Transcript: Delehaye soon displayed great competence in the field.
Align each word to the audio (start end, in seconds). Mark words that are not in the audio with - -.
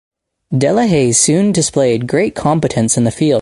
Delehaye 0.51 1.13
soon 1.13 1.51
displayed 1.51 2.07
great 2.07 2.33
competence 2.33 2.97
in 2.97 3.03
the 3.03 3.11
field. 3.11 3.29